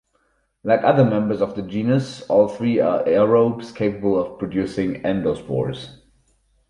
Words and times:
Like 0.63 0.81
other 0.83 1.05
members 1.05 1.43
of 1.43 1.55
the 1.55 1.61
genus, 1.61 2.23
all 2.23 2.47
three 2.47 2.79
are 2.79 3.03
aerobes 3.03 3.71
capable 3.71 4.19
of 4.19 4.39
producing 4.39 5.03
endospores. 5.03 5.99